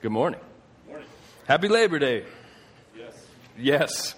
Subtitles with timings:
[0.00, 0.40] Good morning.
[1.46, 2.24] Happy Labor Day.
[2.96, 3.26] Yes.
[3.56, 4.14] Yes.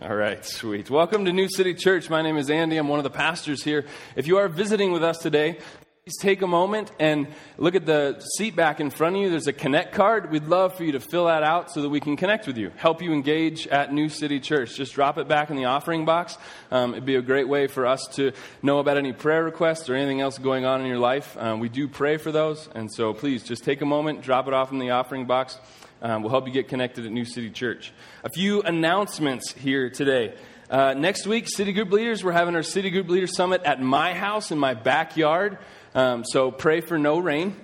[0.00, 0.88] All right, sweet.
[0.88, 2.08] Welcome to New City Church.
[2.08, 2.78] My name is Andy.
[2.78, 3.84] I'm one of the pastors here.
[4.16, 5.58] If you are visiting with us today,
[6.08, 7.26] please take a moment and
[7.58, 9.28] look at the seat back in front of you.
[9.28, 10.30] There's a connect card.
[10.30, 12.72] We'd love for you to fill that out so that we can connect with you,
[12.76, 14.74] help you engage at New City Church.
[14.74, 16.38] Just drop it back in the offering box.
[16.70, 19.96] Um, it'd be a great way for us to know about any prayer requests or
[19.96, 21.36] anything else going on in your life.
[21.38, 24.54] Um, we do pray for those, and so please just take a moment, drop it
[24.54, 25.58] off in the offering box.
[26.00, 27.92] Um, we'll help you get connected at New City Church.
[28.24, 30.32] A few announcements here today.
[30.70, 34.12] Uh, next week, City Group Leaders, we're having our City Group Leader Summit at my
[34.12, 35.56] house in my backyard.
[35.98, 37.56] Um, so pray for no rain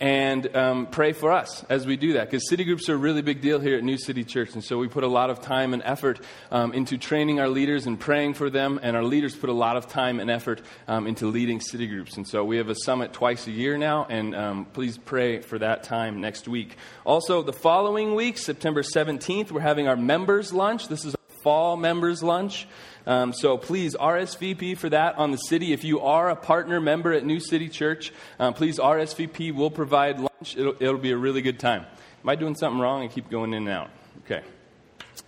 [0.00, 3.20] and um, pray for us as we do that because city groups are a really
[3.20, 4.54] big deal here at New City Church.
[4.54, 6.18] And so we put a lot of time and effort
[6.50, 8.80] um, into training our leaders and praying for them.
[8.82, 12.16] And our leaders put a lot of time and effort um, into leading city groups.
[12.16, 14.06] And so we have a summit twice a year now.
[14.08, 16.78] And um, please pray for that time next week.
[17.04, 20.88] Also, the following week, September 17th, we're having our members' lunch.
[20.88, 22.66] This is fall members' lunch.
[23.06, 25.72] Um, so please RSVP for that on the city.
[25.72, 29.54] If you are a partner member at New City Church, um, please RSVP.
[29.54, 30.56] We'll provide lunch.
[30.56, 31.84] It'll, it'll be a really good time.
[32.22, 33.02] Am I doing something wrong?
[33.02, 33.90] I keep going in and out.
[34.24, 34.42] Okay.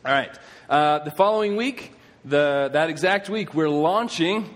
[0.04, 0.36] All right.
[0.70, 1.92] Uh, the following week,
[2.24, 4.54] the, that exact week, we're launching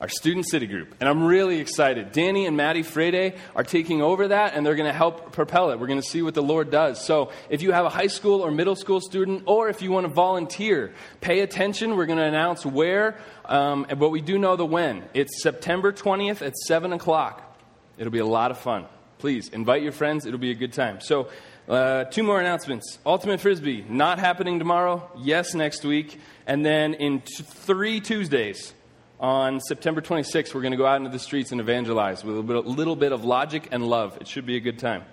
[0.00, 0.94] our student city group.
[1.00, 2.12] And I'm really excited.
[2.12, 5.80] Danny and Maddie Frede are taking over that, and they're going to help propel it.
[5.80, 7.02] We're going to see what the Lord does.
[7.04, 10.04] So if you have a high school or middle school student, or if you want
[10.06, 11.96] to volunteer, pay attention.
[11.96, 15.04] We're going to announce where, um, but we do know the when.
[15.14, 17.58] It's September 20th at 7 o'clock.
[17.96, 18.84] It'll be a lot of fun.
[19.18, 20.26] Please invite your friends.
[20.26, 21.00] It'll be a good time.
[21.00, 21.30] So,
[21.68, 22.98] uh, two more announcements.
[23.04, 25.10] Ultimate Frisbee, not happening tomorrow.
[25.18, 26.20] Yes, next week.
[26.46, 28.72] And then in t- three Tuesdays,
[29.18, 32.40] on September 26th, we're going to go out into the streets and evangelize with a
[32.40, 34.18] little bit, of logic and love.
[34.20, 35.04] It should be a good time.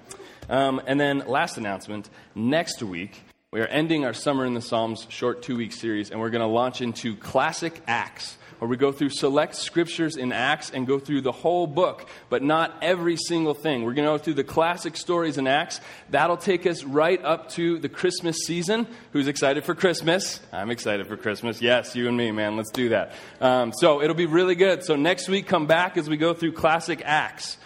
[0.49, 5.07] Um, and then, last announcement next week, we are ending our Summer in the Psalms
[5.09, 8.93] short two week series, and we're going to launch into Classic Acts, where we go
[8.93, 13.53] through select scriptures in Acts and go through the whole book, but not every single
[13.53, 13.83] thing.
[13.83, 15.81] We're going to go through the classic stories in Acts.
[16.11, 18.87] That'll take us right up to the Christmas season.
[19.11, 20.39] Who's excited for Christmas?
[20.53, 21.61] I'm excited for Christmas.
[21.61, 22.55] Yes, you and me, man.
[22.55, 23.11] Let's do that.
[23.41, 24.85] Um, so it'll be really good.
[24.85, 27.57] So next week, come back as we go through classic Acts.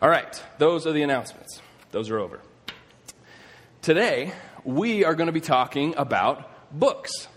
[0.00, 1.60] All right, those are the announcements.
[1.90, 2.40] Those are over.
[3.82, 4.32] Today,
[4.64, 7.28] we are going to be talking about books.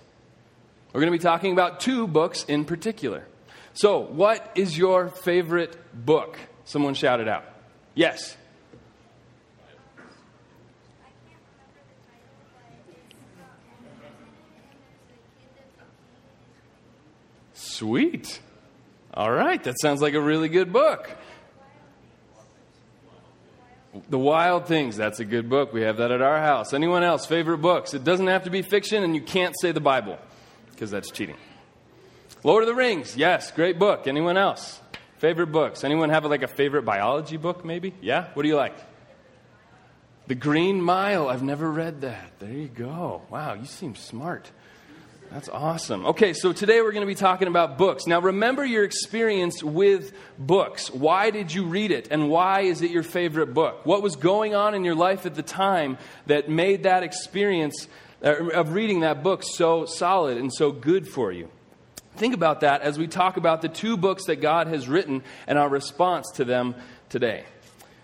[0.92, 3.26] We're going to be talking about two books in particular.
[3.74, 6.38] So, what is your favorite book?
[6.66, 7.46] Someone shouted out.
[7.94, 8.36] Yes.
[17.54, 18.40] Sweet.
[19.14, 21.10] All right, that sounds like a really good book.
[24.10, 25.72] The Wild Things, that's a good book.
[25.72, 26.74] We have that at our house.
[26.74, 27.94] Anyone else, favorite books?
[27.94, 30.18] It doesn't have to be fiction, and you can't say the Bible
[30.80, 31.36] because that's cheating.
[32.42, 34.08] Lord of the Rings, yes, great book.
[34.08, 34.80] Anyone else?
[35.18, 35.84] Favorite books?
[35.84, 37.94] Anyone have like a favorite biology book, maybe?
[38.00, 38.30] Yeah?
[38.34, 38.78] What do you like?
[40.28, 41.28] The Green Mile.
[41.28, 42.32] I've never read that.
[42.40, 43.24] There you go.
[43.30, 44.50] Wow, you seem smart.
[45.30, 46.06] That's awesome.
[46.06, 48.08] Okay, so today we're going to be talking about books.
[48.08, 50.90] Now, remember your experience with books.
[50.90, 53.86] Why did you read it, and why is it your favorite book?
[53.86, 55.98] What was going on in your life at the time
[56.28, 57.90] that made that experience
[58.22, 61.50] Uh, of reading that book so solid and so good for you?
[62.18, 65.58] Think about that as we talk about the two books that God has written and
[65.58, 66.76] our response to them
[67.08, 67.46] today.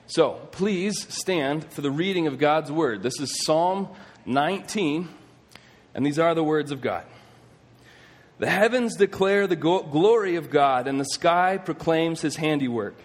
[0.08, 3.04] So, please stand for the reading of God's Word.
[3.04, 3.90] This is Psalm
[4.26, 5.10] 19,
[5.94, 7.04] and these are the words of God.
[8.38, 12.96] The heavens declare the glory of God, and the sky proclaims his handiwork.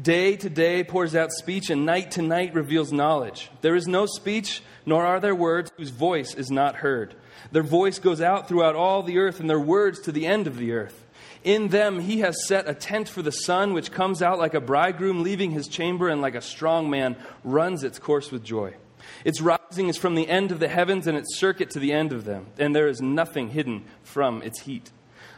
[0.00, 3.50] Day to day pours out speech, and night to night reveals knowledge.
[3.62, 7.14] There is no speech, nor are there words whose voice is not heard.
[7.50, 10.58] Their voice goes out throughout all the earth, and their words to the end of
[10.58, 11.06] the earth.
[11.44, 14.60] In them he has set a tent for the sun, which comes out like a
[14.60, 18.74] bridegroom leaving his chamber, and like a strong man runs its course with joy.
[19.24, 22.12] Its rising is from the end of the heavens, and its circuit to the end
[22.12, 24.90] of them, and there is nothing hidden from its heat.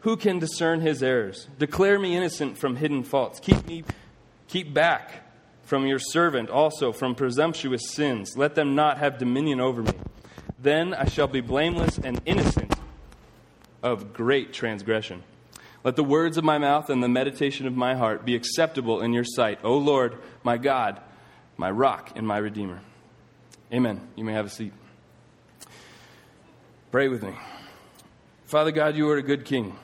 [0.00, 1.48] Who can discern his errors?
[1.58, 3.40] Declare me innocent from hidden faults.
[3.40, 3.84] Keep me,
[4.46, 5.24] keep back
[5.64, 8.36] from your servant also from presumptuous sins.
[8.36, 9.92] Let them not have dominion over me.
[10.58, 12.74] Then I shall be blameless and innocent
[13.82, 15.22] of great transgression.
[15.84, 19.12] Let the words of my mouth and the meditation of my heart be acceptable in
[19.12, 21.00] your sight, O Lord, my God,
[21.56, 22.80] my rock and my redeemer.
[23.72, 24.00] Amen.
[24.16, 24.72] You may have a seat.
[26.90, 27.34] Pray with me.
[28.46, 29.76] Father God, you are a good king.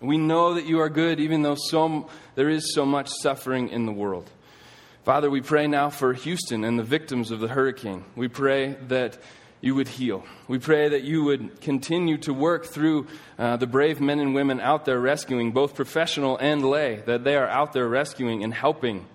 [0.00, 3.86] We know that you are good even though so, there is so much suffering in
[3.86, 4.30] the world.
[5.04, 8.04] Father, we pray now for Houston and the victims of the hurricane.
[8.16, 9.18] We pray that
[9.60, 10.24] you would heal.
[10.48, 13.06] We pray that you would continue to work through
[13.38, 17.36] uh, the brave men and women out there rescuing, both professional and lay, that they
[17.36, 19.06] are out there rescuing and helping.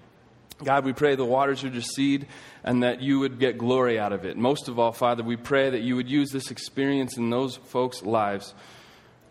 [0.64, 2.28] God, we pray the waters would recede
[2.64, 4.38] and that you would get glory out of it.
[4.38, 8.04] Most of all, Father, we pray that you would use this experience in those folks'
[8.04, 8.54] lives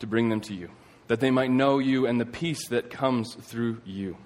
[0.00, 0.70] to bring them to you,
[1.10, 4.16] that they might know you and the peace that comes through you.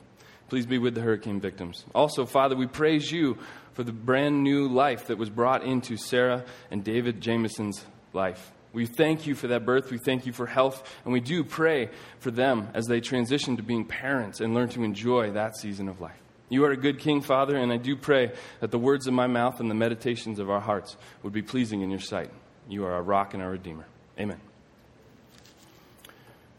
[0.50, 1.82] Please be with the hurricane victims.
[1.94, 3.38] Also, Father, we praise you
[3.72, 7.82] for the brand new life that was brought into Sarah and David Jameson's
[8.12, 8.52] life.
[8.74, 9.90] We thank you for that birth.
[9.90, 10.94] We thank you for health.
[11.06, 11.88] And we do pray
[12.18, 16.02] for them as they transition to being parents and learn to enjoy that season of
[16.02, 16.20] life.
[16.50, 19.26] You are a good King, Father, and I do pray that the words of my
[19.26, 22.28] mouth and the meditations of our hearts would be pleasing in your sight.
[22.68, 23.86] You are our rock and our Redeemer.
[24.20, 24.38] Amen.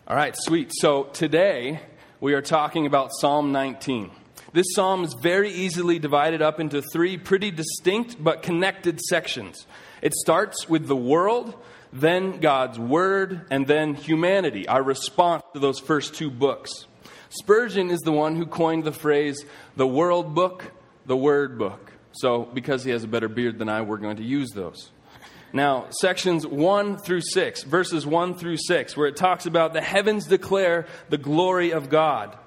[0.07, 0.71] All right, sweet.
[0.71, 1.79] So today
[2.19, 4.11] we are talking about Psalm 19.
[4.53, 9.65] This psalm is very easily divided up into three pretty distinct but connected sections.
[10.03, 11.55] It starts with the world,
[11.91, 16.85] then God's word, and then humanity, our response to those first two books.
[17.29, 19.43] Spurgeon is the one who coined the phrase,
[19.75, 20.71] the world book,
[21.07, 21.93] the word book.
[22.11, 24.91] So, because he has a better beard than I, we're going to use those.
[25.53, 30.25] Now, sections 1 through 6, verses 1 through 6, where it talks about the heavens
[30.25, 32.37] declare the glory of God.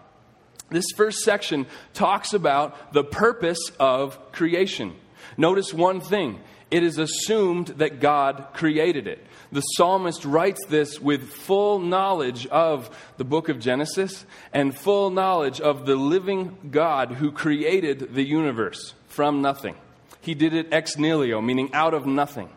[0.71, 4.95] This first section talks about the purpose of creation.
[5.37, 6.41] Notice one thing
[6.71, 9.25] it is assumed that God created it.
[9.51, 15.63] The psalmist writes this with full knowledge of the book of Genesis and full knowledge
[15.63, 19.77] of the living God who created the universe from nothing.
[20.21, 22.51] He did it ex nihilo, meaning out of nothing.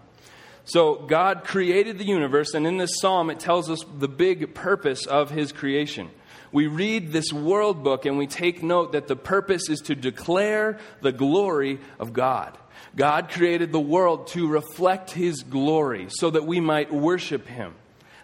[0.72, 5.06] So God created the universe, and in this psalm, it tells us the big purpose
[5.06, 6.10] of his creation
[6.52, 10.80] we read this world book and we take note that the purpose is to declare
[11.02, 12.58] the glory of God.
[12.96, 17.74] God created the world to reflect His glory so that we might worship Him.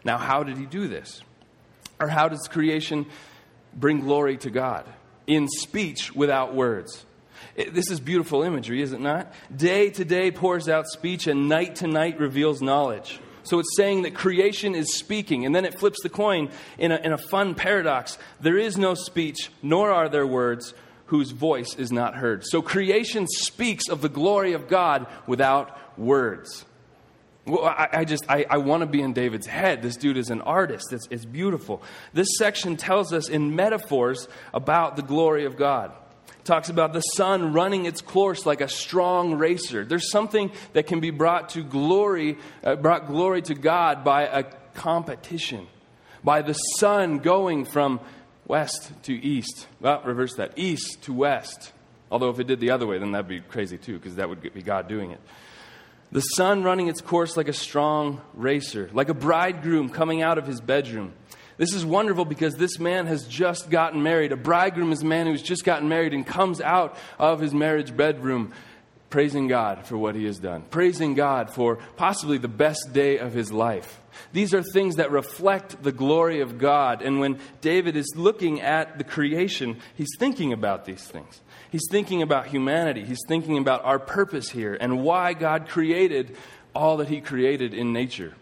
[0.03, 1.21] Now, how did He do this?
[1.99, 3.05] Or how does creation
[3.73, 4.85] bring glory to God?
[5.25, 7.05] In speech without words.
[7.57, 9.33] This is beautiful imagery, is it not?
[9.55, 13.19] Day to day pours out speech, and night to night reveals knowledge.
[13.41, 15.45] So it's saying that creation is speaking.
[15.45, 18.17] And then it flips the coin in a, in a fun paradox.
[18.41, 20.73] There is no speech, nor are there words
[21.07, 22.43] whose voice is not heard.
[22.45, 26.65] So creation speaks of the glory of God without words.
[27.45, 29.81] Well, I, I just, I, I want to be in David's head.
[29.81, 30.91] This dude is an artist.
[30.91, 31.81] It's, it's beautiful.
[32.13, 35.93] This section tells us in metaphors about the glory of God
[36.47, 39.85] talks about the sun running its course like a strong racer.
[39.85, 44.43] There's something that can be brought to glory, uh, brought glory to God by a
[44.73, 45.67] competition,
[46.23, 47.99] by the sun going from
[48.47, 49.67] west to east.
[49.79, 51.73] Well, reverse that, east to west.
[52.09, 54.41] Although if it did the other way, then that'd be crazy too, because that would
[54.41, 55.19] be God doing it.
[56.11, 60.47] The sun running its course like a strong racer, like a bridegroom coming out of
[60.47, 61.11] his bedroom.
[61.57, 64.31] This is wonderful because this man has just gotten married.
[64.31, 67.95] A bridegroom is a man who's just gotten married and comes out of his marriage
[67.95, 68.53] bedroom
[69.09, 73.33] praising God for what he has done, praising God for possibly the best day of
[73.33, 74.01] his life.
[74.33, 77.01] These are things that reflect the glory of God.
[77.01, 81.41] And when David is looking at the creation, he's thinking about these things.
[81.71, 83.03] He's thinking about humanity.
[83.03, 86.35] He's thinking about our purpose here and why God created
[86.75, 88.33] all that he created in nature.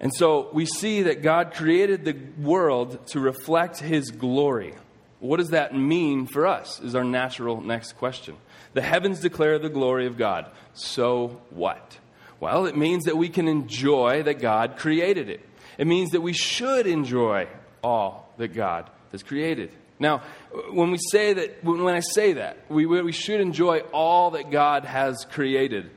[0.00, 4.74] And so we see that God created the world to reflect his glory.
[5.20, 6.80] What does that mean for us?
[6.80, 8.36] Is our natural next question.
[8.72, 10.46] The heavens declare the glory of God.
[10.72, 11.98] So what?
[12.40, 15.46] Well, it means that we can enjoy that God created it.
[15.76, 17.48] It means that we should enjoy
[17.84, 19.70] all that God has created.
[19.98, 20.22] Now,
[20.70, 24.86] when we say that, when I say that, we, we should enjoy all that God
[24.86, 25.90] has created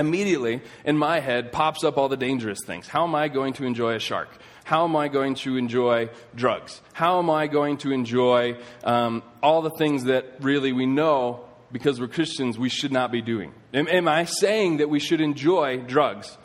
[0.00, 2.88] immediately in my head pops up all the dangerous things.
[2.88, 4.28] How am I going to enjoy a shark?
[4.64, 6.80] How am I going to enjoy drugs?
[6.92, 12.00] How am I going to enjoy um, all the things that really we know because
[12.00, 13.52] we're Christians we should not be doing?
[13.72, 16.36] Am, am I saying that we should enjoy drugs?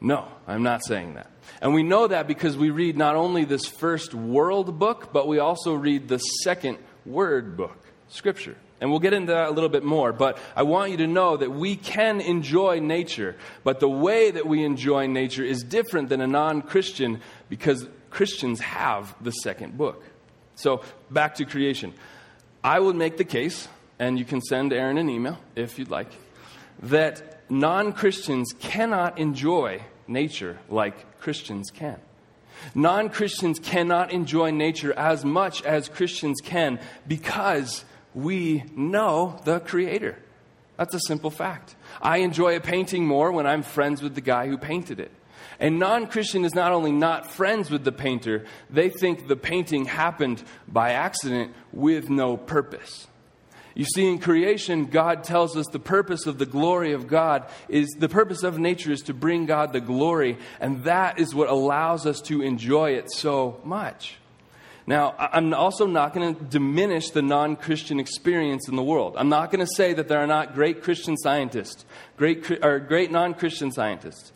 [0.00, 1.30] No, I'm not saying that.
[1.60, 5.38] And we know that because we read not only this first world book, but we
[5.38, 8.56] also read the second word book, Scripture.
[8.80, 11.36] And we'll get into that a little bit more, but I want you to know
[11.36, 16.22] that we can enjoy nature, but the way that we enjoy nature is different than
[16.22, 17.20] a non Christian
[17.50, 20.02] because Christians have the second book.
[20.54, 21.92] So, back to creation.
[22.64, 23.68] I would make the case,
[23.98, 26.10] and you can send Aaron an email if you'd like,
[26.82, 31.98] that non Christians cannot enjoy nature like Christians can.
[32.74, 37.84] Non Christians cannot enjoy nature as much as Christians can because
[38.14, 40.18] we know the Creator.
[40.76, 41.76] That's a simple fact.
[42.00, 45.12] I enjoy a painting more when I'm friends with the guy who painted it.
[45.58, 49.84] And non Christian is not only not friends with the painter, they think the painting
[49.84, 53.06] happened by accident with no purpose.
[53.74, 57.88] You see, in creation, God tells us the purpose of the glory of God is
[57.98, 62.06] the purpose of nature is to bring God the glory, and that is what allows
[62.06, 64.16] us to enjoy it so much.
[64.90, 69.14] Now, I'm also not going to diminish the non Christian experience in the world.
[69.16, 71.84] I'm not going to say that there are not great Christian scientists,
[72.16, 74.32] great, or great non Christian scientists,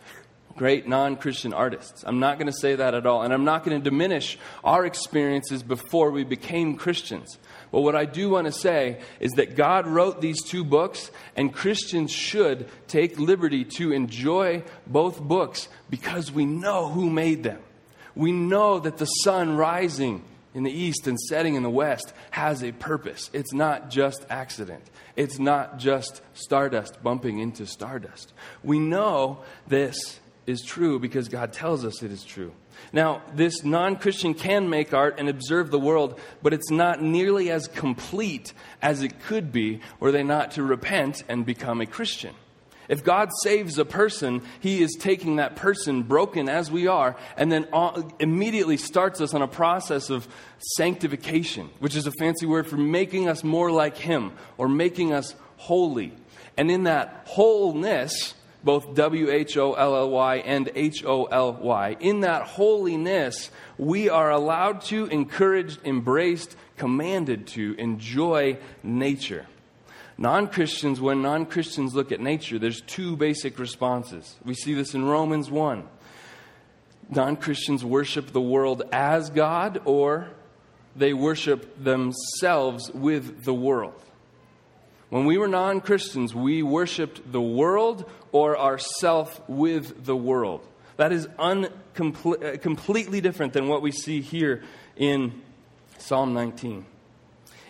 [0.56, 2.04] great non Christian artists.
[2.06, 3.22] I'm not going to say that at all.
[3.22, 7.36] And I'm not going to diminish our experiences before we became Christians.
[7.72, 11.52] But what I do want to say is that God wrote these two books, and
[11.52, 17.58] Christians should take liberty to enjoy both books because we know who made them.
[18.14, 20.22] We know that the sun rising
[20.54, 23.28] in the east and setting in the west has a purpose.
[23.32, 24.84] It's not just accident.
[25.16, 28.32] It's not just stardust bumping into stardust.
[28.62, 32.52] We know this is true because God tells us it is true.
[32.92, 37.50] Now, this non Christian can make art and observe the world, but it's not nearly
[37.50, 42.34] as complete as it could be were they not to repent and become a Christian.
[42.88, 47.50] If God saves a person, He is taking that person, broken as we are, and
[47.50, 47.66] then
[48.18, 50.28] immediately starts us on a process of
[50.76, 55.34] sanctification, which is a fancy word for making us more like Him or making us
[55.56, 56.12] holy.
[56.56, 61.52] And in that wholeness, both W H O L L Y and H O L
[61.52, 61.96] Y.
[62.00, 69.46] In that holiness, we are allowed to, encouraged, embraced, commanded to enjoy nature.
[70.16, 74.36] Non Christians, when non Christians look at nature, there's two basic responses.
[74.44, 75.84] We see this in Romans 1.
[77.10, 80.28] Non Christians worship the world as God, or
[80.94, 84.00] they worship themselves with the world.
[85.10, 90.66] When we were non Christians, we worshiped the world or ourself with the world.
[90.96, 94.62] That is uncomple- uh, completely different than what we see here
[94.96, 95.42] in
[95.98, 96.86] Psalm 19.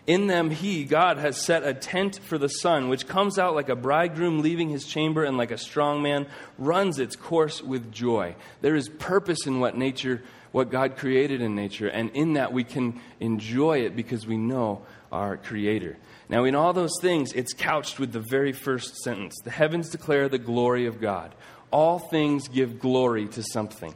[0.07, 3.71] In them, He, God, has set a tent for the sun, which comes out like
[3.71, 6.27] a bridegroom leaving his chamber and like a strong man
[6.59, 8.35] runs its course with joy.
[8.61, 12.65] There is purpose in what nature, what God created in nature, and in that we
[12.65, 15.97] can enjoy it because we know our Creator.
[16.29, 20.29] Now, in all those things, it's couched with the very first sentence The heavens declare
[20.29, 21.35] the glory of God.
[21.71, 23.95] All things give glory to something.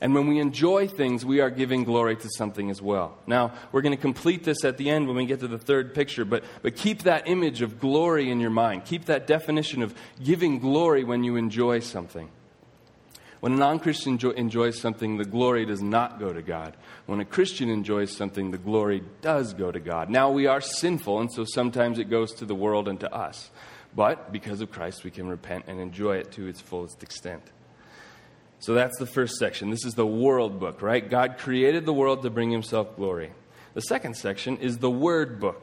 [0.00, 3.18] And when we enjoy things, we are giving glory to something as well.
[3.26, 5.94] Now, we're going to complete this at the end when we get to the third
[5.94, 8.84] picture, but, but keep that image of glory in your mind.
[8.84, 12.30] Keep that definition of giving glory when you enjoy something.
[13.40, 16.76] When a non Christian enjoys something, the glory does not go to God.
[17.06, 20.10] When a Christian enjoys something, the glory does go to God.
[20.10, 23.50] Now, we are sinful, and so sometimes it goes to the world and to us.
[23.94, 27.42] But because of Christ, we can repent and enjoy it to its fullest extent.
[28.60, 29.70] So that's the first section.
[29.70, 31.08] This is the world book, right?
[31.08, 33.30] God created the world to bring himself glory.
[33.74, 35.62] The second section is the word book.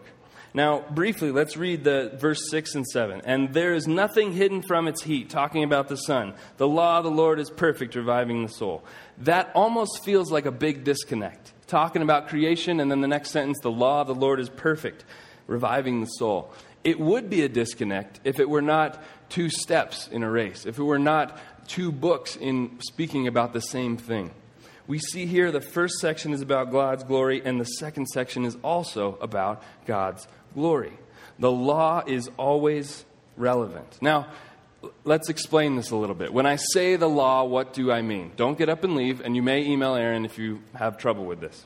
[0.53, 3.21] Now, briefly, let's read the verse 6 and 7.
[3.25, 6.33] And there is nothing hidden from its heat, talking about the sun.
[6.55, 8.85] The law of the Lord is perfect, reviving the soul.
[9.17, 11.51] That almost feels like a big disconnect.
[11.67, 15.03] Talking about creation, and then the next sentence, the law of the Lord is perfect,
[15.45, 16.53] reviving the soul.
[16.85, 20.79] It would be a disconnect if it were not two steps in a race, if
[20.79, 24.31] it were not two books in speaking about the same thing.
[24.87, 28.55] We see here the first section is about God's glory, and the second section is
[28.63, 30.93] also about God's glory.
[31.39, 33.03] The law is always
[33.35, 33.97] relevant.
[34.01, 34.27] Now,
[35.03, 36.31] let's explain this a little bit.
[36.33, 38.31] When I say the law, what do I mean?
[38.35, 41.41] Don't get up and leave, and you may email Aaron if you have trouble with
[41.41, 41.65] this.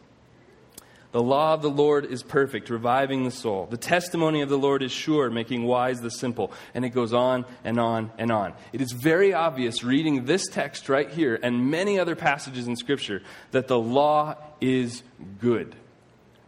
[1.12, 3.68] The law of the Lord is perfect, reviving the soul.
[3.70, 6.52] The testimony of the Lord is sure, making wise the simple.
[6.76, 8.54] And it goes on and on and on.
[8.74, 13.24] It is very obvious reading this text right here and many other passages in Scripture
[13.52, 15.02] that the law is
[15.40, 15.76] good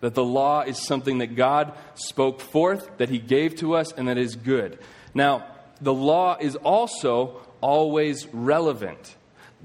[0.02, 4.08] that the law is something that God spoke forth, that He gave to us, and
[4.08, 4.78] that is good.
[5.14, 5.46] Now,
[5.80, 9.16] the law is also always relevant.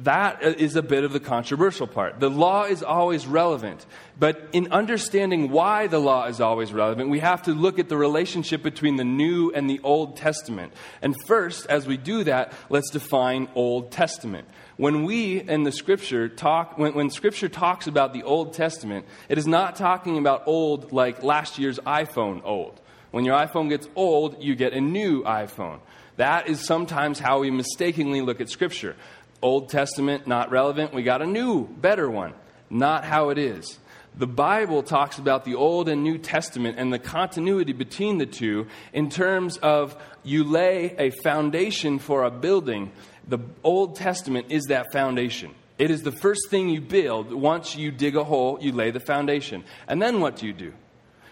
[0.01, 2.21] That is a bit of the controversial part.
[2.21, 3.87] The law is always relevant,
[4.19, 7.97] but in understanding why the law is always relevant, we have to look at the
[7.97, 10.75] relationship between the New and the Old Testament.
[11.01, 14.47] And first, as we do that, let's define Old Testament.
[14.77, 19.39] When we in the Scripture talk, when, when Scripture talks about the Old Testament, it
[19.39, 22.83] is not talking about old like last year's iPhone old.
[23.13, 25.81] When your iPhone gets old, you get a new iPhone.
[26.17, 28.97] That is sometimes how we mistakenly look at Scripture.
[29.43, 30.95] Old Testament, not relevant.
[30.95, 32.35] We got a new, better one.
[32.69, 33.79] Not how it is.
[34.19, 38.67] The Bible talks about the Old and New Testament and the continuity between the two
[38.95, 42.93] in terms of you lay a foundation for a building.
[43.29, 45.55] The Old Testament is that foundation.
[45.79, 47.31] It is the first thing you build.
[47.31, 49.65] Once you dig a hole, you lay the foundation.
[49.87, 50.73] And then what do you do?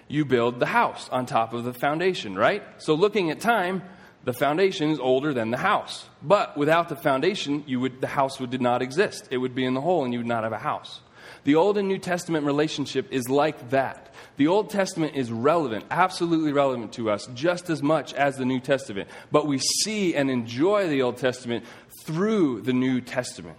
[0.06, 2.62] You build the house on top of the foundation, right?
[2.76, 3.82] So looking at time,
[4.24, 6.06] the foundation is older than the house.
[6.22, 9.28] But without the foundation, you would, the house would did not exist.
[9.30, 11.00] It would be in the hole and you would not have a house.
[11.44, 14.14] The Old and New Testament relationship is like that.
[14.36, 18.60] The Old Testament is relevant, absolutely relevant to us, just as much as the New
[18.60, 19.08] Testament.
[19.30, 21.64] But we see and enjoy the Old Testament
[22.04, 23.58] through the New Testament.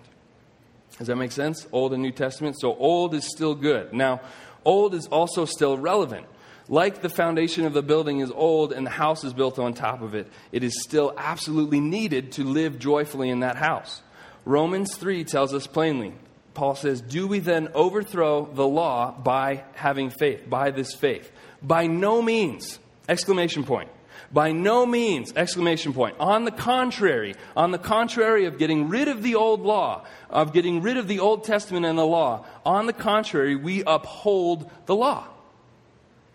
[0.97, 1.67] Does that make sense?
[1.71, 2.55] Old and New Testament?
[2.59, 3.93] So, old is still good.
[3.93, 4.21] Now,
[4.63, 6.25] old is also still relevant.
[6.67, 10.01] Like the foundation of the building is old and the house is built on top
[10.01, 14.01] of it, it is still absolutely needed to live joyfully in that house.
[14.45, 16.13] Romans 3 tells us plainly
[16.55, 21.31] Paul says, Do we then overthrow the law by having faith, by this faith?
[21.61, 22.79] By no means!
[23.07, 23.89] Exclamation point.
[24.31, 25.33] By no means!
[25.35, 26.15] Exclamation point.
[26.19, 30.81] On the contrary, on the contrary of getting rid of the old law, of getting
[30.81, 35.27] rid of the Old Testament and the law, on the contrary, we uphold the law.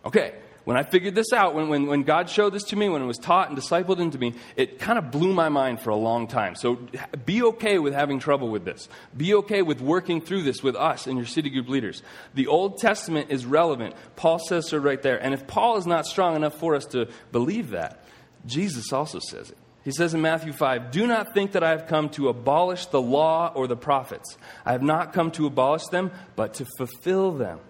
[0.05, 3.03] Okay, when I figured this out, when, when, when God showed this to me, when
[3.03, 5.97] it was taught and discipled into me, it kind of blew my mind for a
[5.97, 6.55] long time.
[6.55, 6.79] So
[7.25, 8.89] be okay with having trouble with this.
[9.17, 12.03] Be okay with working through this with us and your city group leaders.
[12.35, 13.95] The Old Testament is relevant.
[14.17, 15.21] Paul says so right there.
[15.21, 18.05] And if Paul is not strong enough for us to believe that,
[18.47, 19.57] Jesus also says it.
[19.83, 23.01] He says in Matthew 5, Do not think that I have come to abolish the
[23.01, 24.37] law or the prophets.
[24.65, 27.61] I have not come to abolish them, but to fulfill them.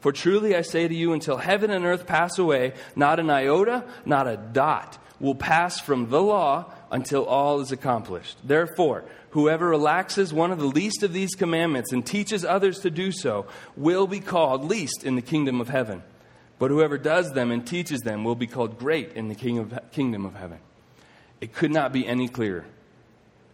[0.00, 3.84] For truly I say to you, until heaven and earth pass away, not an iota,
[4.04, 8.36] not a dot will pass from the law until all is accomplished.
[8.44, 13.10] Therefore, whoever relaxes one of the least of these commandments and teaches others to do
[13.12, 16.02] so will be called least in the kingdom of heaven.
[16.58, 20.24] But whoever does them and teaches them will be called great in the king kingdom
[20.24, 20.58] of heaven.
[21.40, 22.64] It could not be any clearer.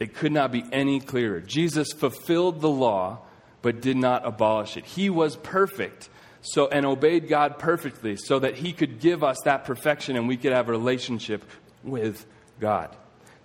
[0.01, 1.41] It could not be any clearer.
[1.41, 3.19] Jesus fulfilled the law,
[3.63, 4.85] but did not abolish it.
[4.85, 6.09] He was perfect
[6.45, 10.37] so and obeyed God perfectly so that he could give us that perfection and we
[10.37, 11.43] could have a relationship
[11.83, 12.27] with
[12.61, 12.95] God.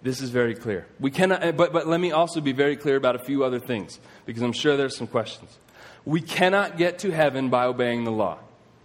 [0.03, 0.85] This is very clear.
[0.99, 3.59] We cannot eh, but but let me also be very clear about a few other
[3.59, 5.57] things because I'm sure there's some questions.
[6.05, 8.39] We cannot get to heaven by obeying the law.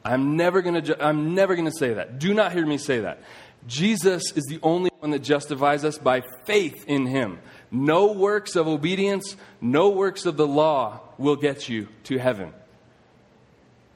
[0.05, 2.19] I'm never going to I'm never going to say that.
[2.19, 3.21] Do not hear me say that.
[3.67, 7.39] Jesus is the only one that justifies us by faith in him.
[7.71, 12.53] No works of obedience, no works of the law will get you to heaven.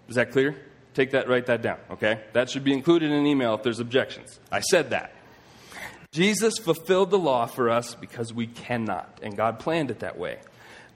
[0.08, 0.56] Is that clear?
[0.94, 2.22] Take that, write that down, okay?
[2.32, 4.40] That should be included in an email if there's objections.
[4.50, 5.12] I said that.
[6.12, 10.38] Jesus fulfilled the law for us because we cannot, and God planned it that way.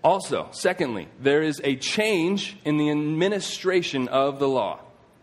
[0.03, 4.81] Also, secondly, there is a change in the administration of the law.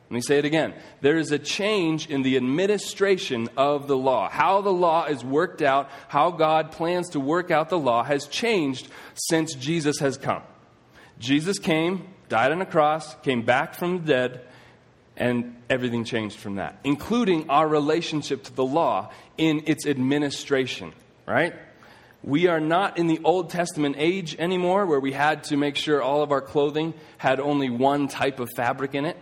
[0.09, 0.73] Let me say it again.
[1.01, 4.29] There is a change in the administration of the law.
[4.29, 8.25] How the law is worked out, how God plans to work out the law has
[8.27, 10.41] changed since Jesus has come.
[11.19, 14.41] Jesus came, died on a cross, came back from the dead,
[15.17, 20.93] and everything changed from that, including our relationship to the law in its administration,
[21.25, 21.53] right?
[22.23, 26.01] We are not in the Old Testament age anymore where we had to make sure
[26.01, 29.17] all of our clothing had only one type of fabric in it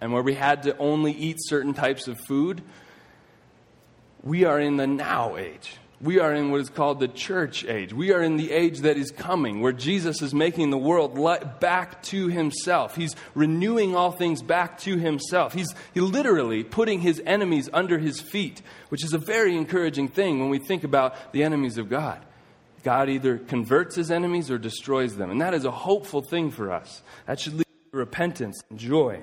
[0.00, 2.62] and where we had to only eat certain types of food.
[4.22, 7.92] We are in the now age we are in what is called the church age.
[7.92, 11.14] We are in the age that is coming, where Jesus is making the world
[11.60, 12.96] back to himself.
[12.96, 15.54] He's renewing all things back to himself.
[15.54, 20.40] He's he literally putting his enemies under his feet, which is a very encouraging thing
[20.40, 22.20] when we think about the enemies of God.
[22.82, 25.30] God either converts his enemies or destroys them.
[25.30, 27.02] And that is a hopeful thing for us.
[27.26, 29.22] That should lead to repentance and joy.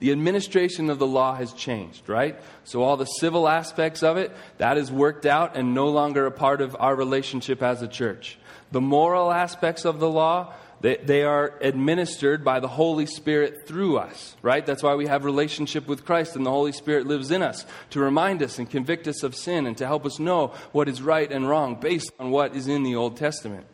[0.00, 2.38] The administration of the law has changed, right?
[2.64, 6.30] So all the civil aspects of it, that is worked out and no longer a
[6.30, 8.38] part of our relationship as a church.
[8.70, 13.98] The moral aspects of the law, they, they are administered by the Holy Spirit through
[13.98, 14.64] us, right?
[14.64, 17.98] That's why we have relationship with Christ and the Holy Spirit lives in us to
[17.98, 21.30] remind us and convict us of sin and to help us know what is right
[21.30, 23.66] and wrong based on what is in the Old Testament.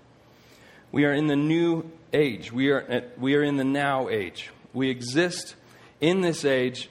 [0.90, 2.50] We are in the new age.
[2.52, 4.50] We are, at, we are in the now age.
[4.72, 5.56] We exist
[6.04, 6.90] in this age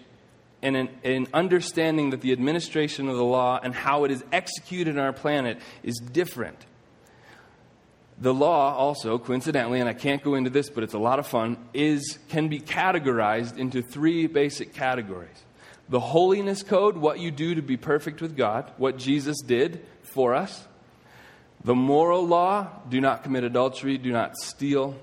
[0.63, 5.05] in in understanding that the administration of the law and how it is executed on
[5.05, 6.57] our planet is different.
[8.17, 11.27] The law also, coincidentally, and I can't go into this, but it's a lot of
[11.27, 15.43] fun, is can be categorized into three basic categories.
[15.89, 20.33] The holiness code, what you do to be perfect with God, what Jesus did for
[20.33, 20.65] us.
[21.63, 24.95] The moral law, do not commit adultery, do not steal.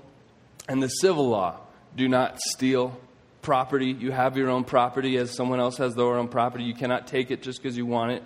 [0.67, 1.59] And the civil law,
[1.95, 2.99] do not steal
[3.41, 3.87] property.
[3.87, 6.63] You have your own property as someone else has their own property.
[6.63, 8.23] You cannot take it just because you want it.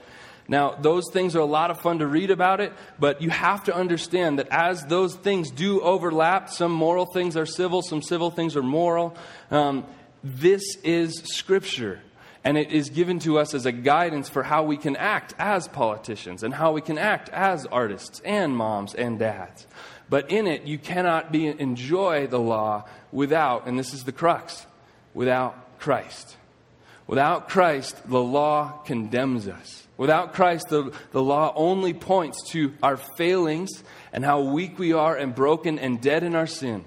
[0.47, 3.63] Now, those things are a lot of fun to read about it, but you have
[3.63, 8.29] to understand that as those things do overlap, some moral things are civil, some civil
[8.29, 9.15] things are moral.
[9.49, 9.85] Um,
[10.23, 11.99] this is Scripture.
[12.43, 15.67] And it is given to us as a guidance for how we can act as
[15.67, 19.65] politicians and how we can act as artists and moms and dads.
[20.11, 24.67] But in it, you cannot be, enjoy the law without, and this is the crux,
[25.15, 26.37] without Christ.
[27.07, 29.87] Without Christ, the law condemns us.
[29.97, 35.15] Without Christ, the, the law only points to our failings and how weak we are
[35.15, 36.83] and broken and dead in our sin.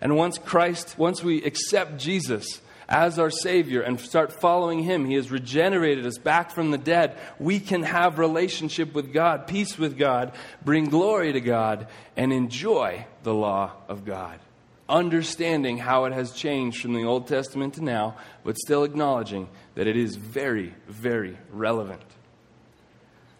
[0.00, 5.14] And once Christ, once we accept Jesus as our Savior and start following Him, He
[5.14, 7.16] has regenerated us back from the dead.
[7.38, 10.32] We can have relationship with God, peace with God,
[10.64, 11.86] bring glory to God,
[12.16, 14.40] and enjoy the law of God
[14.88, 19.86] understanding how it has changed from the Old Testament to now, but still acknowledging that
[19.86, 22.02] it is very, very relevant.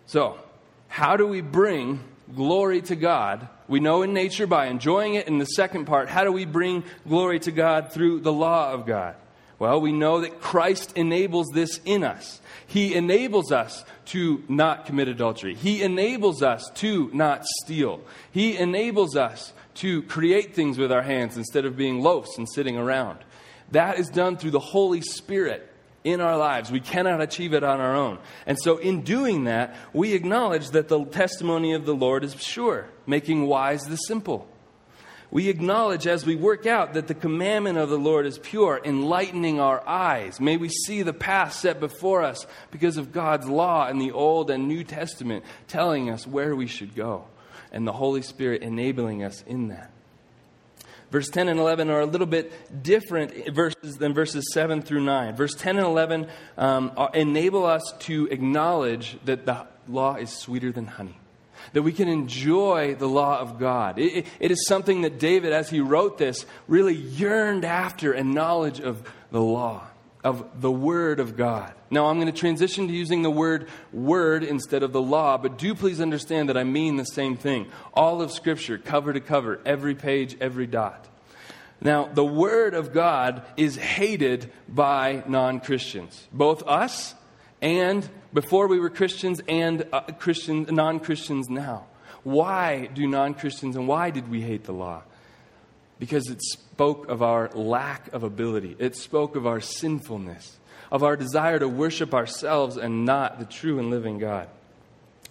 [0.06, 0.38] So,
[0.88, 2.00] how do we bring
[2.34, 3.48] glory to God?
[3.68, 5.28] We know in nature by enjoying it.
[5.28, 8.87] In the second part, how do we bring glory to God through the law of
[8.87, 9.16] God?
[9.58, 12.40] Well, we know that Christ enables this in us.
[12.66, 15.54] He enables us to not commit adultery.
[15.54, 18.00] He enables us to not steal.
[18.30, 22.76] He enables us to create things with our hands instead of being loafs and sitting
[22.76, 23.18] around.
[23.72, 25.68] That is done through the Holy Spirit
[26.04, 26.70] in our lives.
[26.70, 28.18] We cannot achieve it on our own.
[28.46, 32.88] And so, in doing that, we acknowledge that the testimony of the Lord is sure,
[33.06, 34.48] making wise the simple.
[35.30, 39.60] We acknowledge as we work out that the commandment of the Lord is pure, enlightening
[39.60, 40.40] our eyes.
[40.40, 44.50] May we see the path set before us because of God's law in the Old
[44.50, 47.26] and New Testament telling us where we should go
[47.72, 49.90] and the Holy Spirit enabling us in that.
[51.11, 55.37] Verse 10 and 11 are a little bit different verses than verses 7 through 9.
[55.37, 56.28] Verse 10 and 11
[56.59, 61.18] um, enable us to acknowledge that the law is sweeter than honey,
[61.72, 63.98] that we can enjoy the law of God.
[63.98, 68.22] It, it, it is something that David, as he wrote this, really yearned after a
[68.22, 69.87] knowledge of the law
[70.24, 71.74] of the Word of God.
[71.90, 75.57] Now, I'm going to transition to using the word word instead of the law, but
[75.57, 77.66] do please understand that I mean the same thing.
[77.94, 81.07] All of Scripture, cover to cover, every page, every dot.
[81.81, 87.14] Now, the Word of God is hated by non Christians, both us
[87.61, 91.87] and before we were Christians and uh, Christian, non Christians now.
[92.22, 95.02] Why do non Christians and why did we hate the law?
[95.98, 98.76] Because it spoke of our lack of ability.
[98.78, 100.58] It spoke of our sinfulness,
[100.90, 104.48] of our desire to worship ourselves and not the true and living God.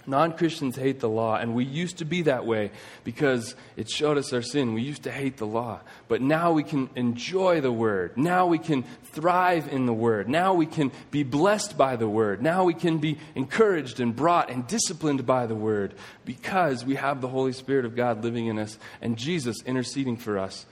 [0.10, 2.72] Non Christians hate the law, and we used to be that way
[3.04, 4.74] because it showed us our sin.
[4.74, 5.82] We used to hate the law.
[6.08, 8.16] But now we can enjoy the Word.
[8.16, 10.30] Now we can thrive in the Word.
[10.30, 12.42] Now we can be blessed by the Word.
[12.42, 15.94] Now we can be encouraged and brought and disciplined by the Word
[16.24, 20.40] because we have the Holy Spirit of God living in us and Jesus interceding for
[20.40, 20.66] us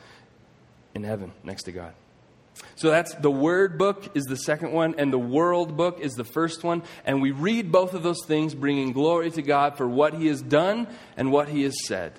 [0.94, 1.94] in heaven next to God.
[2.76, 6.24] So that's the Word book is the second one, and the World book is the
[6.24, 6.84] first one.
[7.06, 10.42] And we read both of those things, bringing glory to God for what He has
[10.42, 10.88] done
[11.18, 12.14] and what He has said.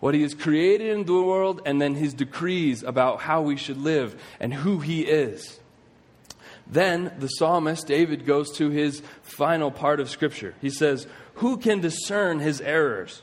[0.00, 3.78] What He has created in the world, and then His decrees about how we should
[3.78, 5.58] live and who He is.
[6.66, 10.54] Then the psalmist, David, goes to his final part of Scripture.
[10.60, 13.22] He says, Who can discern his errors?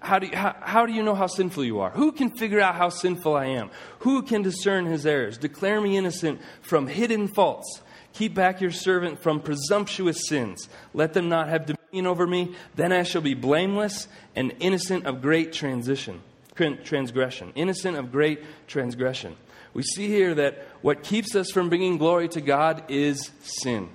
[0.00, 1.90] How do, you, how, how do you know how sinful you are?
[1.90, 3.70] Who can figure out how sinful I am?
[4.00, 5.38] Who can discern his errors?
[5.38, 7.82] Declare me innocent from hidden faults.
[8.12, 10.68] Keep back your servant from presumptuous sins.
[10.94, 12.54] Let them not have dominion over me.
[12.74, 16.20] Then I shall be blameless and innocent of great transition,
[16.54, 17.52] transgression.
[17.54, 19.36] Innocent of great transgression.
[19.74, 23.90] We see here that what keeps us from bringing glory to God is sin.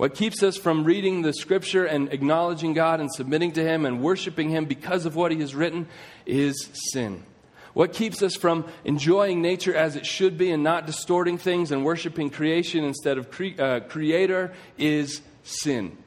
[0.00, 4.00] What keeps us from reading the scripture and acknowledging God and submitting to Him and
[4.00, 5.88] worshiping Him because of what He has written
[6.24, 7.22] is sin.
[7.74, 11.84] What keeps us from enjoying nature as it should be and not distorting things and
[11.84, 15.98] worshiping creation instead of cre- uh, creator is sin.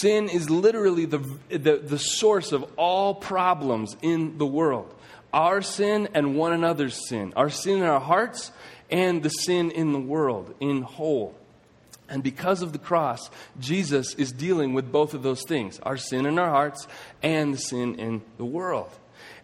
[0.00, 1.18] Sin is literally the,
[1.50, 4.92] the, the source of all problems in the world.
[5.32, 8.50] our sin and one another's sin, our sin in our hearts
[8.90, 11.36] and the sin in the world in whole.
[12.10, 16.26] And because of the cross, Jesus is dealing with both of those things our sin
[16.26, 16.86] in our hearts
[17.22, 18.90] and the sin in the world.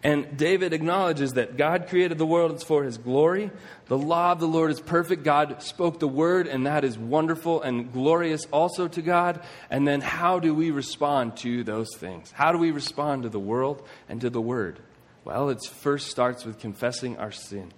[0.02, 3.50] And David acknowledges that God created the world for his glory.
[3.87, 5.24] The law of the Lord is perfect.
[5.24, 9.42] God spoke the word, and that is wonderful and glorious also to God.
[9.70, 12.31] And then, how do we respond to those things?
[12.31, 14.79] How do we respond to the world and to the word?
[15.24, 17.72] Well, it first starts with confessing our sin.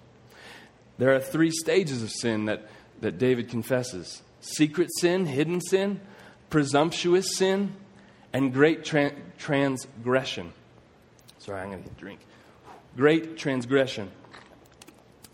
[0.99, 2.67] There are three stages of sin that,
[3.01, 5.99] that David confesses secret sin, hidden sin,
[6.49, 7.73] presumptuous sin,
[8.33, 10.53] and great tra- transgression.
[11.39, 12.19] Sorry, I'm going to drink.
[12.95, 14.11] Great transgression.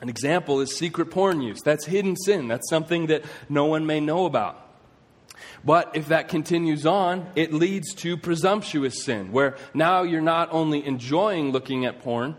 [0.01, 1.61] An example is secret porn use.
[1.63, 2.47] That's hidden sin.
[2.47, 4.61] That's something that no one may know about.
[5.63, 10.85] But if that continues on, it leads to presumptuous sin, where now you're not only
[10.85, 12.35] enjoying looking at porn,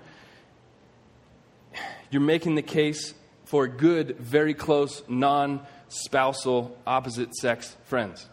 [2.11, 8.29] you're making the case for good, very close, non spousal, opposite sex friends.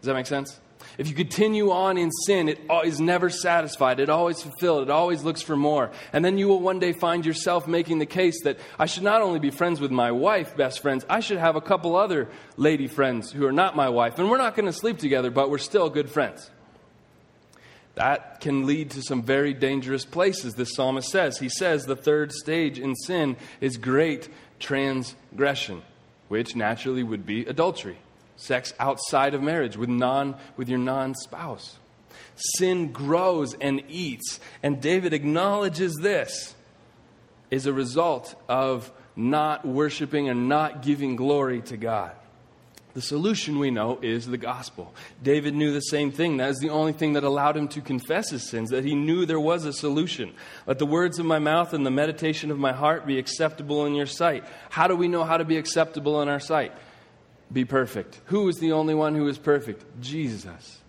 [0.00, 0.60] Does that make sense?
[0.98, 4.00] If you continue on in sin, it is never satisfied.
[4.00, 4.84] It always fulfilled.
[4.84, 5.90] It always looks for more.
[6.12, 9.20] And then you will one day find yourself making the case that I should not
[9.20, 12.86] only be friends with my wife, best friends, I should have a couple other lady
[12.86, 14.18] friends who are not my wife.
[14.18, 16.50] And we're not going to sleep together, but we're still good friends.
[17.96, 21.38] That can lead to some very dangerous places, this psalmist says.
[21.38, 24.28] He says the third stage in sin is great
[24.58, 25.82] transgression,
[26.28, 27.98] which naturally would be adultery
[28.36, 31.78] sex outside of marriage with, non, with your non spouse.
[32.58, 36.54] Sin grows and eats, and David acknowledges this
[37.50, 42.12] is a result of not worshiping and not giving glory to God.
[42.96, 44.94] The solution we know is the gospel.
[45.22, 46.38] David knew the same thing.
[46.38, 49.26] That is the only thing that allowed him to confess his sins, that he knew
[49.26, 50.32] there was a solution.
[50.66, 53.94] Let the words of my mouth and the meditation of my heart be acceptable in
[53.94, 54.44] your sight.
[54.70, 56.72] How do we know how to be acceptable in our sight?
[57.52, 58.18] be perfect.
[58.24, 60.00] Who is the only one who is perfect?
[60.00, 60.80] Jesus.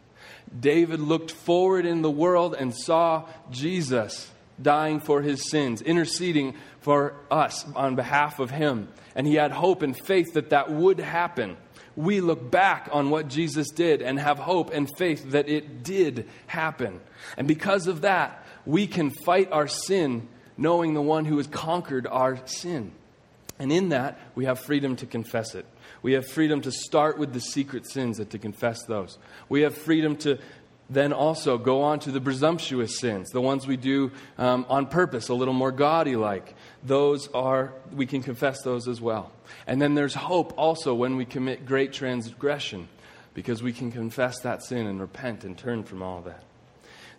[0.58, 7.16] David looked forward in the world and saw Jesus dying for his sins, interceding for
[7.30, 8.88] us on behalf of him.
[9.14, 11.58] And he had hope and faith that that would happen.
[11.98, 16.30] We look back on what Jesus did and have hope and faith that it did
[16.46, 17.02] happen.
[17.38, 22.08] And because of that, we can fight our sin knowing the one who has conquered
[22.08, 22.92] our sin.
[23.60, 25.66] And in that, we have freedom to confess it.
[26.04, 29.18] We have freedom to start with the secret sins and to confess those.
[29.50, 30.38] We have freedom to
[30.90, 35.30] then also go on to the presumptuous sins, the ones we do um, on purpose,
[35.30, 36.54] a little more gaudy like.
[36.84, 39.32] Those are, we can confess those as well.
[39.66, 42.88] And then there's hope also when we commit great transgression,
[43.34, 46.44] because we can confess that sin and repent and turn from all that.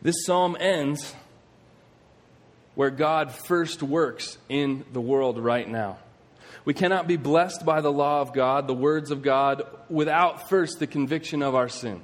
[0.00, 1.14] This psalm ends
[2.74, 5.98] where God first works in the world right now.
[6.64, 10.78] We cannot be blessed by the law of God, the words of God, without first
[10.78, 12.02] the conviction of our sin.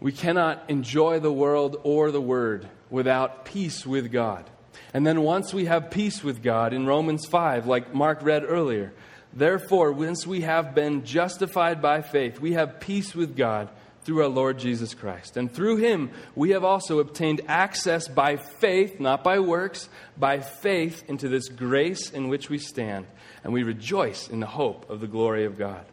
[0.00, 4.48] We cannot enjoy the world or the word without peace with God.
[4.92, 8.92] And then once we have peace with God in Romans 5, like Mark read earlier,
[9.32, 13.68] therefore, once we have been justified by faith, we have peace with God
[14.02, 15.36] through our Lord Jesus Christ.
[15.36, 21.04] And through him, we have also obtained access by faith, not by works, by faith
[21.08, 23.06] into this grace in which we stand.
[23.44, 25.84] And we rejoice in the hope of the glory of God.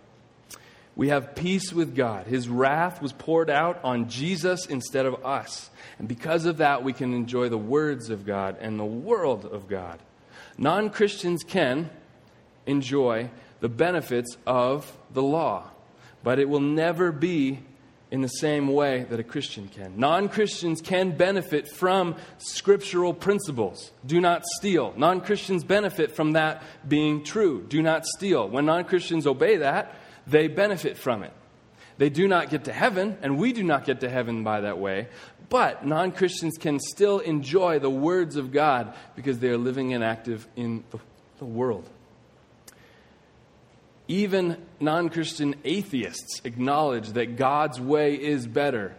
[0.98, 2.26] We have peace with God.
[2.26, 5.70] His wrath was poured out on Jesus instead of us.
[6.00, 9.70] And because of that, we can enjoy the words of God and the world of
[9.70, 10.00] God.
[10.58, 11.92] Non Christians can
[12.66, 13.30] enjoy
[13.60, 15.70] the benefits of the law,
[16.24, 17.60] but it will never be
[18.10, 20.00] in the same way that a Christian can.
[20.00, 23.92] Non Christians can benefit from scriptural principles.
[24.04, 24.96] Do not steal.
[24.98, 27.64] Non Christians benefit from that being true.
[27.70, 28.50] Do not steal.
[28.50, 29.94] When non Christians obey that,
[30.28, 31.34] they benefit from it.
[31.98, 34.78] They do not get to heaven, and we do not get to heaven by that
[34.78, 35.08] way.
[35.50, 40.04] But non Christians can still enjoy the words of God because they are living and
[40.04, 40.84] active in
[41.40, 41.90] the world.
[44.08, 48.96] Even non Christian atheists acknowledge that God's way is better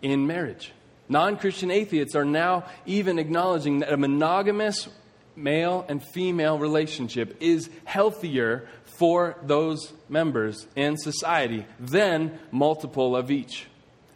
[0.00, 0.72] in marriage.
[1.08, 4.88] Non Christian atheists are now even acknowledging that a monogamous
[5.36, 13.66] male and female relationship is healthier for those members in society than multiple of each.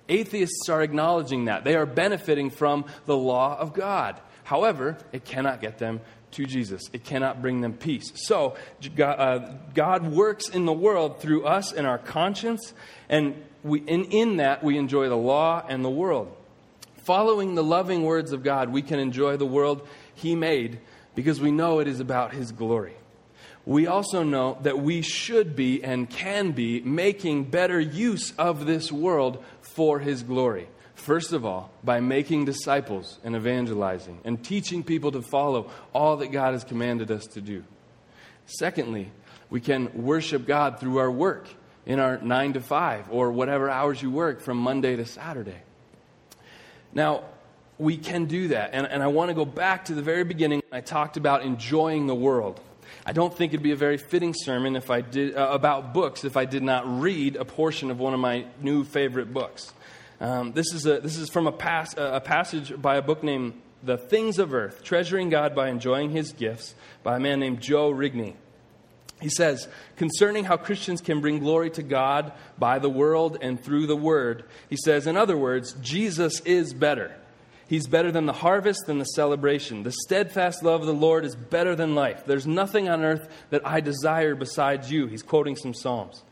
[0.09, 1.65] Atheists are acknowledging that.
[1.65, 4.21] They are benefiting from the law of God.
[4.45, 6.01] However, it cannot get them
[6.33, 6.83] to Jesus.
[6.93, 8.13] It cannot bring them peace.
[8.15, 8.57] So,
[8.95, 12.73] God, uh, God works in the world through us and our conscience,
[13.09, 16.35] and we, in, in that we enjoy the law and the world.
[16.99, 20.79] Following the loving words of God, we can enjoy the world He made
[21.15, 22.95] because we know it is about His glory.
[23.69, 28.91] We also know that we should be and can be making better use of this
[28.91, 30.69] world for His glory.
[30.95, 36.33] First of all, by making disciples and evangelizing and teaching people to follow all that
[36.33, 37.63] God has commanded us to do.
[38.47, 39.11] Secondly,
[39.51, 41.47] we can worship God through our work
[41.85, 45.61] in our nine to five or whatever hours you work from Monday to Saturday.
[46.95, 47.25] Now,
[47.77, 48.71] we can do that.
[48.73, 50.63] And, and I want to go back to the very beginning.
[50.73, 52.63] I talked about enjoying the world.
[53.07, 56.25] I don't think it'd be a very fitting sermon if I did, uh, about books
[56.25, 59.73] if I did not read a portion of one of my new favorite books.
[60.21, 63.61] Um, this, is a, this is from a, pas- a passage by a book named
[63.83, 67.93] The Things of Earth Treasuring God by Enjoying His Gifts by a man named Joe
[67.93, 68.35] Rigney.
[69.21, 73.87] He says, concerning how Christians can bring glory to God by the world and through
[73.87, 77.15] the word, he says, in other words, Jesus is better.
[77.69, 79.83] He's better than the harvest than the celebration.
[79.83, 82.25] The steadfast love of the Lord is better than life.
[82.25, 85.07] There's nothing on earth that I desire besides you.
[85.07, 86.25] He's quoting some Psalms.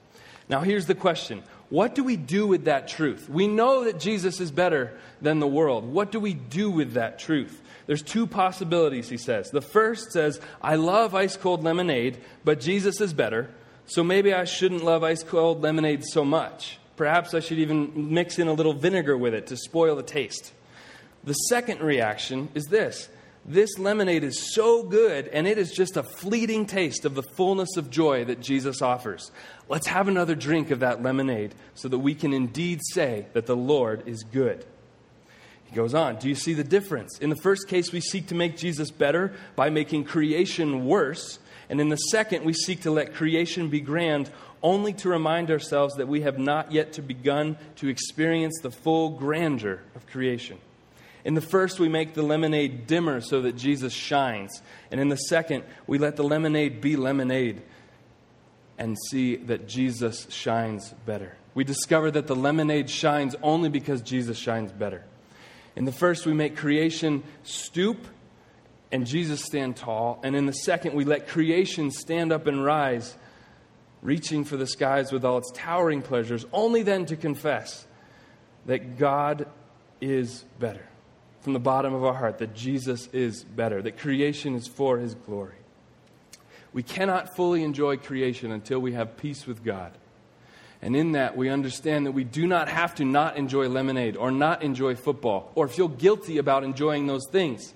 [0.48, 3.28] Now, here's the question What do we do with that truth?
[3.28, 5.84] We know that Jesus is better than the world.
[5.84, 7.60] What do we do with that truth?
[7.86, 9.50] There's two possibilities, he says.
[9.50, 13.50] The first says, I love ice cold lemonade, but Jesus is better,
[13.84, 16.78] so maybe I shouldn't love ice cold lemonade so much.
[16.96, 20.52] Perhaps I should even mix in a little vinegar with it to spoil the taste.
[21.26, 23.08] The second reaction is this
[23.48, 27.76] this lemonade is so good, and it is just a fleeting taste of the fullness
[27.76, 29.30] of joy that Jesus offers.
[29.68, 33.56] Let's have another drink of that lemonade so that we can indeed say that the
[33.56, 34.64] Lord is good.
[35.64, 37.18] He goes on, Do you see the difference?
[37.18, 41.38] In the first case, we seek to make Jesus better by making creation worse.
[41.68, 45.94] And in the second, we seek to let creation be grand only to remind ourselves
[45.96, 50.58] that we have not yet to begun to experience the full grandeur of creation.
[51.26, 54.62] In the first, we make the lemonade dimmer so that Jesus shines.
[54.92, 57.62] And in the second, we let the lemonade be lemonade
[58.78, 61.36] and see that Jesus shines better.
[61.52, 65.02] We discover that the lemonade shines only because Jesus shines better.
[65.74, 68.06] In the first, we make creation stoop
[68.92, 70.20] and Jesus stand tall.
[70.22, 73.16] And in the second, we let creation stand up and rise,
[74.00, 77.84] reaching for the skies with all its towering pleasures, only then to confess
[78.66, 79.48] that God
[80.00, 80.86] is better
[81.46, 85.14] from the bottom of our heart, that Jesus is better, that creation is for his
[85.14, 85.54] glory.
[86.72, 89.92] We cannot fully enjoy creation until we have peace with God.
[90.82, 94.32] And in that, we understand that we do not have to not enjoy lemonade or
[94.32, 97.72] not enjoy football or feel guilty about enjoying those things.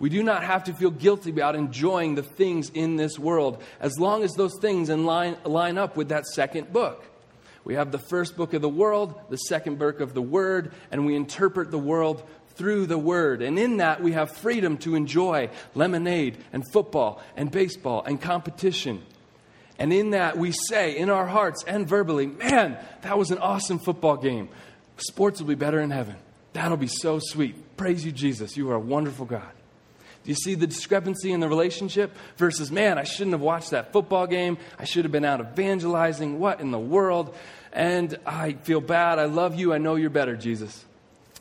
[0.00, 3.96] We do not have to feel guilty about enjoying the things in this world as
[3.96, 7.04] long as those things in line, line up with that second book.
[7.62, 11.06] We have the first book of the world, the second book of the Word, and
[11.06, 12.22] we interpret the world
[12.56, 13.42] through the Word.
[13.42, 19.02] And in that, we have freedom to enjoy lemonade and football and baseball and competition
[19.78, 23.78] and in that, we say in our hearts and verbally, man, that was an awesome
[23.78, 24.48] football game.
[24.96, 26.16] Sports will be better in heaven.
[26.52, 27.76] That'll be so sweet.
[27.76, 28.56] Praise you, Jesus.
[28.56, 29.50] You are a wonderful God.
[30.22, 33.92] Do you see the discrepancy in the relationship versus, man, I shouldn't have watched that
[33.92, 34.56] football game.
[34.78, 36.38] I should have been out evangelizing.
[36.38, 37.34] What in the world?
[37.72, 39.18] And I feel bad.
[39.18, 39.74] I love you.
[39.74, 40.84] I know you're better, Jesus.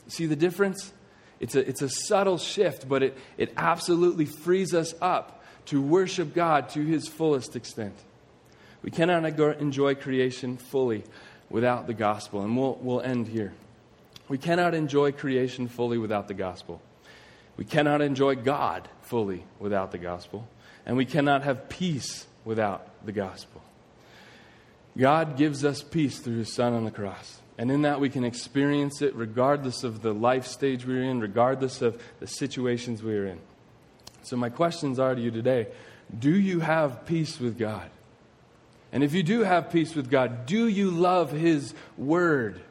[0.08, 0.91] See the difference?
[1.39, 6.34] It's a, it's a subtle shift, but it, it absolutely frees us up to worship
[6.34, 7.96] God to his fullest extent.
[8.82, 11.04] We cannot enjoy creation fully
[11.50, 12.41] without the gospel.
[12.41, 13.54] And we'll, we'll end here.
[14.28, 16.82] We cannot enjoy creation fully without the gospel.
[17.56, 20.48] We cannot enjoy God fully without the gospel.
[20.86, 23.62] And we cannot have peace without the gospel.
[24.98, 27.39] God gives us peace through his Son on the cross.
[27.57, 31.81] And in that, we can experience it regardless of the life stage we're in, regardless
[31.81, 33.39] of the situations we're in.
[34.23, 35.67] So, my questions are to you today
[36.17, 37.89] Do you have peace with God?
[38.91, 42.61] And if you do have peace with God, do you love His Word?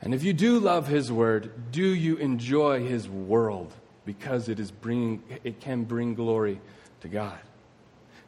[0.00, 3.72] And if you do love His Word, do you enjoy His world?
[4.04, 6.60] Because it, is bringing, it can bring glory
[7.00, 7.38] to God.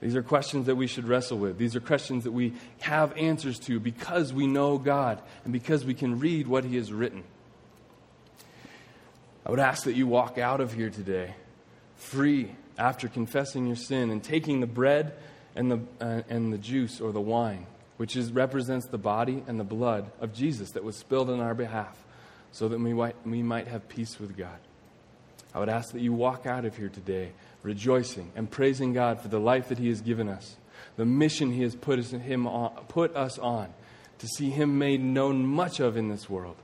[0.01, 1.59] These are questions that we should wrestle with.
[1.59, 5.95] These are questions that we have answers to because we know God and because we
[5.95, 7.25] can read what He has written.
[9.45, 11.35] I would ask that you walk out of here today
[11.97, 15.15] free after confessing your sin and taking the bread
[15.57, 19.59] and the, uh, and the juice or the wine, which is, represents the body and
[19.59, 21.97] the blood of Jesus that was spilled on our behalf,
[22.53, 24.59] so that we might, we might have peace with God.
[25.55, 27.33] I would ask that you walk out of here today
[27.63, 30.57] rejoicing and praising God for the life that He has given us,
[30.97, 33.73] the mission He has put us, him on, put us on,
[34.19, 36.57] to see Him made known much of in this world.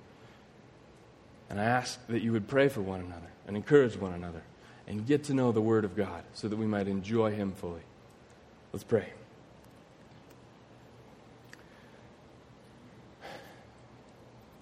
[1.50, 4.42] And I ask that you would pray for one another and encourage one another
[4.86, 7.82] and get to know the Word of God so that we might enjoy Him fully.
[8.72, 9.08] Let's pray.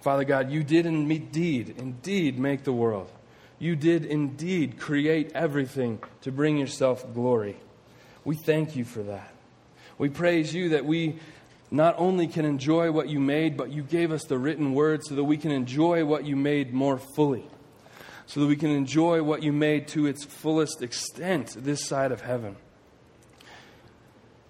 [0.00, 3.10] Father God, you did indeed, indeed make the world.
[3.62, 7.56] You did indeed create everything to bring yourself glory.
[8.24, 9.32] We thank you for that.
[9.98, 11.20] We praise you that we
[11.70, 15.14] not only can enjoy what you made, but you gave us the written word so
[15.14, 17.46] that we can enjoy what you made more fully,
[18.26, 22.22] so that we can enjoy what you made to its fullest extent this side of
[22.22, 22.56] heaven.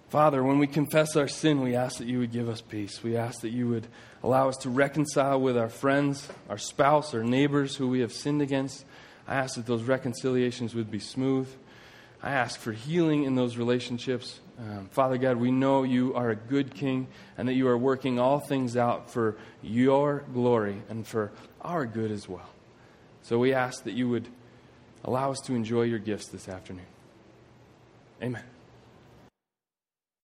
[0.08, 3.02] Father, when we confess our sin, we ask that you would give us peace.
[3.02, 3.88] We ask that you would
[4.22, 8.40] allow us to reconcile with our friends, our spouse, our neighbors who we have sinned
[8.40, 8.86] against.
[9.26, 11.48] I ask that those reconciliations would be smooth.
[12.22, 14.40] I ask for healing in those relationships.
[14.58, 18.18] Um, Father God, we know you are a good king and that you are working
[18.18, 22.48] all things out for your glory and for our good as well.
[23.22, 24.28] So we ask that you would
[25.04, 26.86] allow us to enjoy your gifts this afternoon.
[28.22, 28.51] Amen.